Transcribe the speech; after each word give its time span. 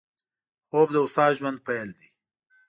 خوب 0.67 0.87
د 0.91 0.95
هوسا 1.03 1.25
ژوند 1.37 1.57
پيل 1.67 1.89
دی 1.97 2.07